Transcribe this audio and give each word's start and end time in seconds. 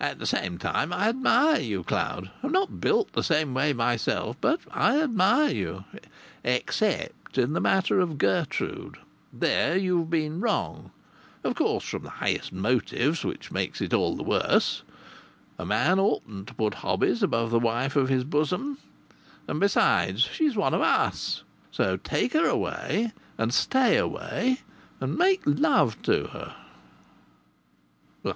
"At 0.00 0.18
the 0.18 0.26
same 0.26 0.58
time 0.58 0.92
I 0.92 1.08
admire 1.08 1.60
you, 1.60 1.84
Cloud. 1.84 2.32
I'm 2.42 2.50
not 2.50 2.80
built 2.80 3.12
the 3.12 3.22
same 3.22 3.54
way 3.54 3.72
myself, 3.72 4.36
but 4.40 4.58
I 4.72 5.00
admire 5.00 5.50
you 5.54 5.84
except 6.42 7.38
in 7.38 7.52
the 7.52 7.60
matter 7.60 8.00
of 8.00 8.18
Gertrude. 8.18 8.96
There 9.32 9.76
you've 9.76 10.10
been 10.10 10.40
wrong 10.40 10.90
of 11.44 11.54
course 11.54 11.84
from 11.84 12.02
the 12.02 12.10
highest 12.10 12.52
motives: 12.52 13.24
which 13.24 13.52
makes 13.52 13.80
it 13.80 13.94
all 13.94 14.16
the 14.16 14.24
worse. 14.24 14.82
A 15.60 15.64
man 15.64 16.00
oughtn't 16.00 16.48
to 16.48 16.54
put 16.54 16.74
hobbies 16.82 17.22
above 17.22 17.52
the 17.52 17.60
wife 17.60 17.94
of 17.94 18.08
his 18.08 18.24
bosom. 18.24 18.78
And, 19.46 19.60
besides, 19.60 20.22
she's 20.22 20.56
one 20.56 20.74
of 20.74 20.80
us. 20.80 21.44
So 21.70 21.96
take 21.98 22.32
her 22.32 22.46
away 22.48 23.12
and 23.38 23.54
stay 23.54 23.96
away 23.96 24.58
and 25.00 25.16
make 25.16 25.42
love 25.46 26.02
to 26.02 26.24
her." 26.32 26.56